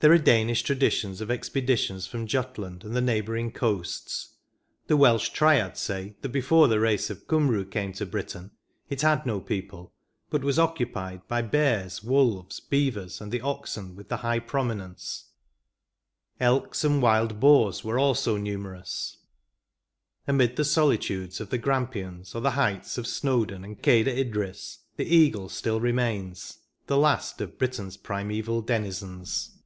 There 0.00 0.12
are 0.12 0.18
Danish 0.18 0.62
traditions 0.62 1.20
of 1.20 1.28
expeditions 1.28 2.06
from 2.06 2.28
Jutland 2.28 2.84
and 2.84 2.94
the 2.94 3.00
neighbouring 3.00 3.50
coasts. 3.50 4.36
The 4.86 4.96
Welsh 4.96 5.30
Triads 5.30 5.80
say 5.80 6.14
that 6.20 6.28
before 6.28 6.68
the 6.68 6.78
race 6.78 7.10
of 7.10 7.24
Cymry 7.28 7.64
came 7.64 7.92
to 7.94 8.06
Britain 8.06 8.52
it 8.88 9.00
had 9.00 9.26
no 9.26 9.40
people, 9.40 9.92
but 10.30 10.44
was 10.44 10.56
occupied 10.56 11.26
by" 11.26 11.42
bears, 11.42 12.00
wolves, 12.04 12.60
beavers, 12.60 13.20
and 13.20 13.32
the 13.32 13.40
oxen 13.40 13.96
with 13.96 14.08
the 14.08 14.18
high 14.18 14.38
prominence;" 14.38 15.30
elks 16.38 16.84
and 16.84 17.02
wild 17.02 17.40
boars 17.40 17.82
were 17.82 17.98
also 17.98 18.36
numerous. 18.36 19.16
Amid 20.28 20.54
the 20.54 20.64
solitudes 20.64 21.40
of 21.40 21.50
the 21.50 21.58
Grampians, 21.58 22.36
or 22.36 22.40
the 22.40 22.52
heights 22.52 22.98
of 22.98 23.06
Snowden 23.08 23.64
and 23.64 23.82
Cadir 23.82 24.14
Idris, 24.16 24.78
the 24.96 25.12
eagle 25.12 25.48
still 25.48 25.80
remains, 25.80 26.58
the 26.86 26.96
last 26.96 27.40
of 27.40 27.58
Britain 27.58 27.88
s 27.88 27.96
primeval 27.96 28.62
denizens. 28.62 29.56